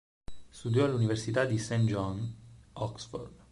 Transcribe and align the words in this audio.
Studiò 0.49 0.85
all'Università 0.85 1.45
di 1.45 1.59
St. 1.59 1.75
John, 1.83 2.25
Oxford. 2.73 3.35